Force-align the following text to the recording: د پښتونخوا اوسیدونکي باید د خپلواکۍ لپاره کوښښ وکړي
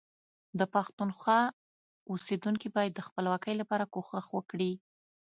د 0.59 0.61
پښتونخوا 0.73 1.39
اوسیدونکي 2.11 2.67
باید 2.75 2.91
د 2.95 3.01
خپلواکۍ 3.07 3.53
لپاره 3.61 3.85
کوښښ 3.93 4.27
وکړي 4.37 4.71